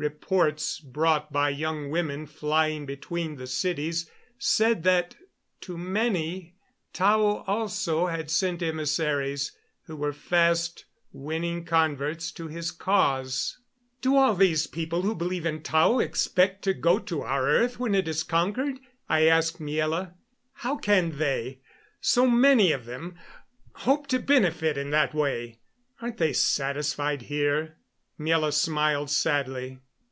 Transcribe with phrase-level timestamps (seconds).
[0.00, 5.14] Reports brought by young women flying between the cities said that
[5.60, 6.54] to many
[6.94, 13.58] Tao also had sent emissaries who were fast winning converts to his cause.
[14.00, 17.94] "Do all these people who believe in Tao expect to go to our earth when
[17.94, 20.14] it is conquered?" I asked Miela.
[20.54, 21.60] "How can they
[22.00, 23.16] so many of them
[23.74, 25.58] hope to benefit in that way?
[26.00, 27.76] Aren't they satisfied here?"
[28.18, 29.78] Miela smiled sadly.